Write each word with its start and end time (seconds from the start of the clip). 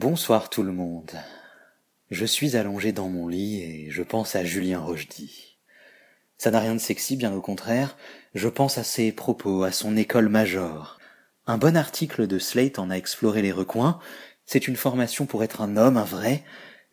Bonsoir 0.00 0.48
tout 0.48 0.62
le 0.62 0.70
monde. 0.70 1.10
Je 2.12 2.24
suis 2.24 2.56
allongé 2.56 2.92
dans 2.92 3.08
mon 3.08 3.26
lit 3.26 3.60
et 3.60 3.90
je 3.90 4.04
pense 4.04 4.36
à 4.36 4.44
Julien 4.44 4.78
Rochdy. 4.78 5.58
Ça 6.36 6.52
n'a 6.52 6.60
rien 6.60 6.76
de 6.76 6.80
sexy, 6.80 7.16
bien 7.16 7.34
au 7.34 7.40
contraire. 7.40 7.96
Je 8.32 8.48
pense 8.48 8.78
à 8.78 8.84
ses 8.84 9.10
propos, 9.10 9.64
à 9.64 9.72
son 9.72 9.96
école 9.96 10.28
major. 10.28 11.00
Un 11.48 11.58
bon 11.58 11.76
article 11.76 12.28
de 12.28 12.38
Slate 12.38 12.78
en 12.78 12.90
a 12.90 12.96
exploré 12.96 13.42
les 13.42 13.50
recoins. 13.50 13.98
C'est 14.46 14.68
une 14.68 14.76
formation 14.76 15.26
pour 15.26 15.42
être 15.42 15.62
un 15.62 15.76
homme, 15.76 15.96
un 15.96 16.04
vrai. 16.04 16.44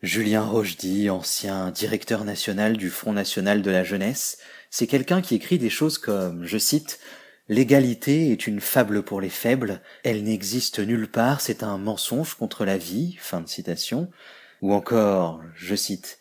Julien 0.02 0.42
Rochdy, 0.42 1.08
ancien 1.08 1.70
directeur 1.70 2.24
national 2.24 2.76
du 2.76 2.90
Front 2.90 3.12
national 3.12 3.62
de 3.62 3.70
la 3.70 3.84
jeunesse, 3.84 4.38
c'est 4.68 4.88
quelqu'un 4.88 5.22
qui 5.22 5.36
écrit 5.36 5.58
des 5.60 5.70
choses 5.70 5.98
comme, 5.98 6.44
je 6.44 6.58
cite, 6.58 6.98
L'égalité 7.48 8.32
est 8.32 8.48
une 8.48 8.60
fable 8.60 9.04
pour 9.04 9.20
les 9.20 9.30
faibles, 9.30 9.80
elle 10.02 10.24
n'existe 10.24 10.80
nulle 10.80 11.08
part, 11.08 11.40
c'est 11.40 11.62
un 11.62 11.78
mensonge 11.78 12.34
contre 12.34 12.64
la 12.64 12.76
vie, 12.76 13.16
fin 13.20 13.40
de 13.40 13.48
citation, 13.48 14.10
ou 14.62 14.72
encore, 14.72 15.40
je 15.54 15.76
cite, 15.76 16.18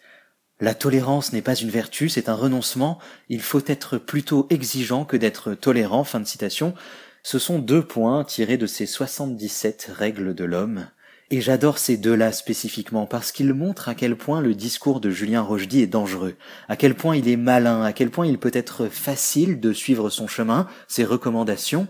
La 0.59 0.75
tolérance 0.75 1.33
n'est 1.33 1.41
pas 1.41 1.55
une 1.55 1.71
vertu, 1.71 2.09
c'est 2.09 2.29
un 2.29 2.35
renoncement, 2.35 2.99
il 3.27 3.41
faut 3.41 3.63
être 3.65 3.97
plutôt 3.97 4.45
exigeant 4.51 5.03
que 5.03 5.17
d'être 5.17 5.55
tolérant, 5.55 6.03
fin 6.03 6.19
de 6.19 6.27
citation, 6.27 6.75
ce 7.23 7.39
sont 7.39 7.57
deux 7.57 7.83
points 7.83 8.23
tirés 8.23 8.57
de 8.57 8.67
ces 8.67 8.85
77 8.85 9.91
règles 9.95 10.35
de 10.35 10.43
l'homme, 10.43 10.91
et 11.31 11.41
j'adore 11.41 11.79
ces 11.79 11.97
deux-là 11.97 12.31
spécifiquement 12.31 13.07
parce 13.07 13.31
qu'ils 13.31 13.53
montrent 13.53 13.89
à 13.89 13.95
quel 13.95 14.15
point 14.15 14.41
le 14.41 14.53
discours 14.53 14.99
de 14.99 15.09
Julien 15.09 15.41
Rochdy 15.41 15.81
est 15.81 15.87
dangereux, 15.87 16.35
à 16.69 16.75
quel 16.75 16.93
point 16.93 17.15
il 17.15 17.27
est 17.27 17.37
malin, 17.37 17.81
à 17.83 17.93
quel 17.93 18.11
point 18.11 18.27
il 18.27 18.37
peut 18.37 18.51
être 18.53 18.87
facile 18.87 19.59
de 19.59 19.73
suivre 19.73 20.09
son 20.09 20.27
chemin, 20.27 20.67
ses 20.87 21.03
recommandations, 21.03 21.87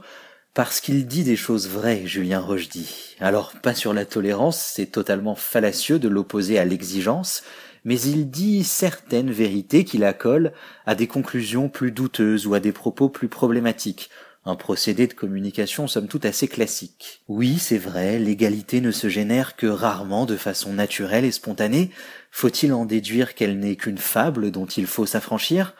parce 0.53 0.79
qu'il 0.79 1.05
dit 1.05 1.25
des 1.25 1.35
choses 1.35 1.67
vraies, 1.67 2.03
Julien 2.05 2.39
Rochdy. 2.39 3.17
Alors, 3.19 3.51
pas 3.61 3.75
sur 3.75 3.93
la 3.93 4.05
tolérance, 4.05 4.57
c'est 4.57 4.85
totalement 4.85 5.35
fallacieux 5.35 5.99
de 5.99 6.07
l'opposer 6.07 6.57
à 6.57 6.63
l'exigence, 6.63 7.43
mais 7.83 7.99
il 7.99 8.29
dit 8.29 8.63
certaines 8.63 9.31
vérités 9.31 9.83
qui 9.83 10.01
accolent 10.01 10.53
à 10.85 10.95
des 10.95 11.07
conclusions 11.07 11.67
plus 11.67 11.91
douteuses 11.91 12.47
ou 12.47 12.53
à 12.53 12.61
des 12.61 12.71
propos 12.71 13.09
plus 13.09 13.27
problématiques, 13.27 14.09
un 14.45 14.55
procédé 14.55 15.07
de 15.07 15.13
communication 15.13 15.87
somme 15.87 16.07
toute 16.07 16.25
assez 16.25 16.47
classique. 16.47 17.23
Oui, 17.27 17.57
c'est 17.57 17.79
vrai, 17.79 18.19
l'égalité 18.19 18.79
ne 18.79 18.91
se 18.91 19.09
génère 19.09 19.55
que 19.55 19.65
rarement 19.65 20.25
de 20.25 20.37
façon 20.37 20.73
naturelle 20.73 21.25
et 21.25 21.31
spontanée. 21.31 21.89
Faut-il 22.29 22.71
en 22.71 22.85
déduire 22.85 23.33
qu'elle 23.33 23.59
n'est 23.59 23.75
qu'une 23.75 23.97
fable 23.97 24.51
dont 24.51 24.67
il 24.67 24.85
faut 24.85 25.07
s'affranchir? 25.07 25.73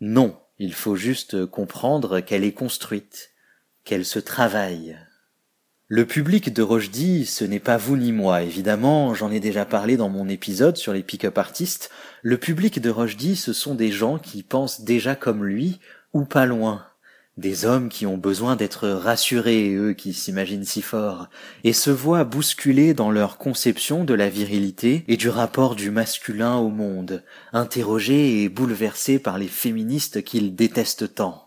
Non, 0.00 0.38
il 0.58 0.74
faut 0.74 0.96
juste 0.96 1.46
comprendre 1.46 2.20
qu'elle 2.20 2.44
est 2.44 2.52
construite, 2.52 3.30
qu'elle 3.84 4.04
se 4.04 4.18
travaille. 4.18 4.98
Le 5.88 6.04
public 6.04 6.52
de 6.52 6.62
Rochdy, 6.62 7.24
ce 7.24 7.44
n'est 7.44 7.60
pas 7.60 7.76
vous 7.76 7.96
ni 7.96 8.10
moi, 8.12 8.42
évidemment, 8.42 9.14
j'en 9.14 9.30
ai 9.30 9.38
déjà 9.40 9.64
parlé 9.64 9.96
dans 9.96 10.08
mon 10.08 10.28
épisode 10.28 10.76
sur 10.76 10.92
les 10.92 11.04
pick-up 11.04 11.38
artistes. 11.38 11.90
Le 12.22 12.36
public 12.36 12.80
de 12.80 12.90
Rochdy, 12.90 13.36
ce 13.36 13.52
sont 13.52 13.76
des 13.76 13.92
gens 13.92 14.18
qui 14.18 14.42
pensent 14.42 14.80
déjà 14.80 15.14
comme 15.14 15.44
lui, 15.44 15.78
ou 16.12 16.24
pas 16.24 16.44
loin, 16.44 16.84
des 17.36 17.66
hommes 17.66 17.90
qui 17.90 18.06
ont 18.06 18.16
besoin 18.16 18.56
d'être 18.56 18.88
rassurés, 18.88 19.74
eux 19.74 19.92
qui 19.92 20.14
s'imaginent 20.14 20.64
si 20.64 20.80
forts, 20.80 21.28
et 21.64 21.74
se 21.74 21.90
voient 21.90 22.24
bousculés 22.24 22.94
dans 22.94 23.10
leur 23.10 23.36
conception 23.36 24.04
de 24.04 24.14
la 24.14 24.30
virilité 24.30 25.04
et 25.06 25.18
du 25.18 25.28
rapport 25.28 25.76
du 25.76 25.90
masculin 25.90 26.56
au 26.56 26.70
monde, 26.70 27.22
interrogés 27.52 28.42
et 28.42 28.48
bouleversés 28.48 29.18
par 29.18 29.38
les 29.38 29.48
féministes 29.48 30.24
qu'ils 30.24 30.54
détestent 30.54 31.14
tant. 31.14 31.42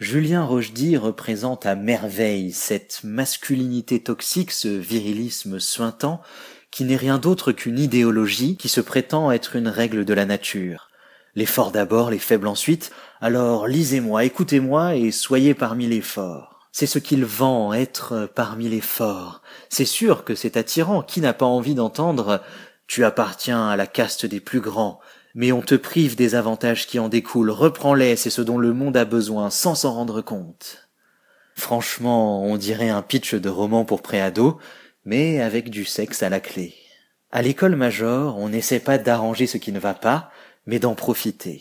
Julien 0.00 0.44
Rochdy 0.44 0.96
représente 0.96 1.66
à 1.66 1.76
merveille 1.76 2.52
cette 2.52 3.00
masculinité 3.04 4.00
toxique, 4.00 4.50
ce 4.50 4.68
virilisme 4.68 5.60
suintant, 5.60 6.22
qui 6.70 6.84
n'est 6.84 6.96
rien 6.96 7.18
d'autre 7.18 7.52
qu'une 7.52 7.78
idéologie 7.78 8.56
qui 8.56 8.68
se 8.68 8.80
prétend 8.80 9.30
être 9.30 9.56
une 9.56 9.68
règle 9.68 10.04
de 10.04 10.14
la 10.14 10.24
nature. 10.24 10.89
Les 11.34 11.46
forts 11.46 11.70
d'abord, 11.70 12.10
les 12.10 12.18
faibles 12.18 12.48
ensuite, 12.48 12.90
alors 13.20 13.66
lisez-moi, 13.66 14.24
écoutez-moi 14.24 14.96
et 14.96 15.10
soyez 15.10 15.54
parmi 15.54 15.86
les 15.86 16.00
forts. 16.00 16.68
C'est 16.72 16.86
ce 16.86 16.98
qu'il 16.98 17.24
vend, 17.24 17.72
être 17.72 18.30
parmi 18.34 18.68
les 18.68 18.80
forts. 18.80 19.42
C'est 19.68 19.84
sûr 19.84 20.24
que 20.24 20.34
c'est 20.34 20.56
attirant. 20.56 21.02
Qui 21.02 21.20
n'a 21.20 21.32
pas 21.32 21.46
envie 21.46 21.74
d'entendre 21.74 22.40
tu 22.90 23.04
appartiens 23.04 23.68
à 23.68 23.76
la 23.76 23.86
caste 23.86 24.26
des 24.26 24.40
plus 24.40 24.58
grands, 24.58 24.98
mais 25.36 25.52
on 25.52 25.62
te 25.62 25.76
prive 25.76 26.16
des 26.16 26.34
avantages 26.34 26.88
qui 26.88 26.98
en 26.98 27.08
découlent, 27.08 27.50
reprends-les, 27.50 28.16
c'est 28.16 28.30
ce 28.30 28.42
dont 28.42 28.58
le 28.58 28.72
monde 28.72 28.96
a 28.96 29.04
besoin, 29.04 29.48
sans 29.48 29.76
s'en 29.76 29.94
rendre 29.94 30.22
compte. 30.22 30.88
Franchement, 31.54 32.42
on 32.42 32.56
dirait 32.56 32.88
un 32.88 33.02
pitch 33.02 33.36
de 33.36 33.48
roman 33.48 33.84
pour 33.84 34.02
préado, 34.02 34.58
mais 35.04 35.40
avec 35.40 35.70
du 35.70 35.84
sexe 35.84 36.24
à 36.24 36.30
la 36.30 36.40
clé. 36.40 36.74
À 37.30 37.42
l'école 37.42 37.76
major, 37.76 38.36
on 38.38 38.48
n'essaie 38.48 38.80
pas 38.80 38.98
d'arranger 38.98 39.46
ce 39.46 39.56
qui 39.56 39.70
ne 39.70 39.78
va 39.78 39.94
pas, 39.94 40.32
mais 40.70 40.78
d'en 40.78 40.94
profiter. 40.94 41.60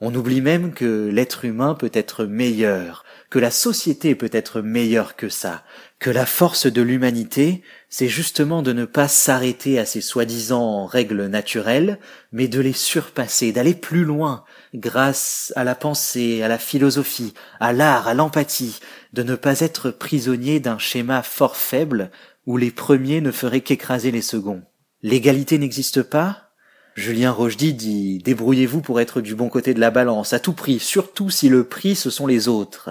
On 0.00 0.14
oublie 0.14 0.40
même 0.40 0.72
que 0.72 1.10
l'être 1.12 1.44
humain 1.44 1.74
peut 1.74 1.90
être 1.92 2.24
meilleur, 2.24 3.04
que 3.28 3.38
la 3.38 3.50
société 3.50 4.14
peut 4.14 4.30
être 4.32 4.62
meilleure 4.62 5.14
que 5.14 5.28
ça, 5.28 5.62
que 5.98 6.08
la 6.08 6.24
force 6.24 6.66
de 6.66 6.80
l'humanité, 6.80 7.62
c'est 7.90 8.08
justement 8.08 8.62
de 8.62 8.72
ne 8.72 8.86
pas 8.86 9.08
s'arrêter 9.08 9.78
à 9.78 9.84
ces 9.84 10.00
soi-disant 10.00 10.86
règles 10.86 11.26
naturelles, 11.26 11.98
mais 12.32 12.48
de 12.48 12.60
les 12.60 12.72
surpasser, 12.72 13.52
d'aller 13.52 13.74
plus 13.74 14.04
loin, 14.04 14.44
grâce 14.74 15.52
à 15.54 15.62
la 15.62 15.74
pensée, 15.74 16.42
à 16.42 16.48
la 16.48 16.58
philosophie, 16.58 17.34
à 17.60 17.74
l'art, 17.74 18.08
à 18.08 18.14
l'empathie, 18.14 18.80
de 19.12 19.22
ne 19.22 19.34
pas 19.34 19.60
être 19.60 19.90
prisonnier 19.90 20.60
d'un 20.60 20.78
schéma 20.78 21.22
fort 21.22 21.56
faible 21.56 22.10
où 22.46 22.56
les 22.56 22.70
premiers 22.70 23.20
ne 23.20 23.32
feraient 23.32 23.60
qu'écraser 23.60 24.10
les 24.10 24.22
seconds. 24.22 24.62
L'égalité 25.02 25.58
n'existe 25.58 26.02
pas 26.02 26.49
Julien 26.96 27.30
Rochdy 27.30 27.72
dit 27.72 28.18
Débrouillez-vous 28.18 28.80
pour 28.80 29.00
être 29.00 29.20
du 29.20 29.34
bon 29.34 29.48
côté 29.48 29.74
de 29.74 29.80
la 29.80 29.90
balance, 29.90 30.32
à 30.32 30.40
tout 30.40 30.52
prix, 30.52 30.80
surtout 30.80 31.30
si 31.30 31.48
le 31.48 31.64
prix 31.64 31.94
ce 31.94 32.10
sont 32.10 32.26
les 32.26 32.48
autres. 32.48 32.90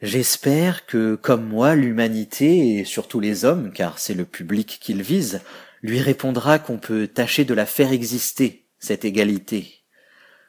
J'espère 0.00 0.84
que, 0.86 1.14
comme 1.14 1.46
moi, 1.46 1.76
l'humanité, 1.76 2.78
et 2.78 2.84
surtout 2.84 3.20
les 3.20 3.44
hommes, 3.44 3.72
car 3.72 4.00
c'est 4.00 4.14
le 4.14 4.24
public 4.24 4.78
qu'il 4.82 5.02
vise, 5.02 5.40
lui 5.82 6.00
répondra 6.00 6.58
qu'on 6.58 6.78
peut 6.78 7.06
tâcher 7.06 7.44
de 7.44 7.54
la 7.54 7.66
faire 7.66 7.92
exister, 7.92 8.66
cette 8.80 9.04
égalité, 9.04 9.84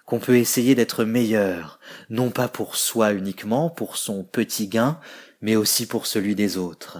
qu'on 0.07 0.19
peut 0.19 0.37
essayer 0.37 0.73
d'être 0.73 1.05
meilleur, 1.05 1.79
non 2.09 2.31
pas 2.31 2.47
pour 2.47 2.75
soi 2.75 3.13
uniquement, 3.13 3.69
pour 3.69 3.97
son 3.97 4.23
petit 4.23 4.67
gain, 4.67 4.99
mais 5.41 5.55
aussi 5.55 5.85
pour 5.85 6.07
celui 6.07 6.33
des 6.33 6.57
autres, 6.57 6.99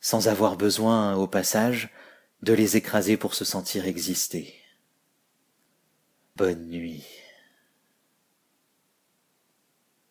sans 0.00 0.28
avoir 0.28 0.56
besoin, 0.56 1.14
au 1.16 1.26
passage, 1.26 1.90
de 2.40 2.54
les 2.54 2.78
écraser 2.78 3.18
pour 3.18 3.34
se 3.34 3.44
sentir 3.44 3.86
exister. 3.86 4.61
Bonne 6.42 6.66
nuit. 6.66 7.21